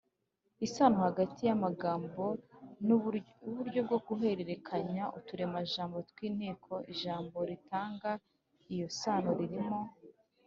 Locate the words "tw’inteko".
6.09-6.73